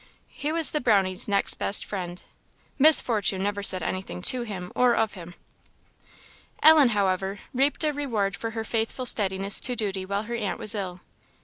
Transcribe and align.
He 0.33 0.51
was 0.51 0.71
the 0.71 0.81
Brownie's 0.81 1.27
next 1.27 1.59
best 1.59 1.85
friend. 1.85 2.23
Miss 2.79 2.99
Fortune 2.99 3.43
never 3.43 3.61
said 3.61 3.83
anything 3.83 4.23
to 4.23 4.41
him 4.41 4.71
or 4.73 4.95
of 4.95 5.13
him. 5.13 5.35
Ellen, 6.63 6.89
however, 6.89 7.37
reaped 7.53 7.83
a 7.83 7.93
reward 7.93 8.35
for 8.35 8.49
her 8.57 8.63
faithful 8.63 9.05
steadiness 9.05 9.61
to 9.61 9.75
duty 9.75 10.03
while 10.03 10.23
her 10.23 10.33
aunt 10.33 10.57
was 10.57 10.73
ill. 10.73 11.01